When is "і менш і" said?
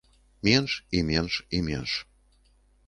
0.99-1.61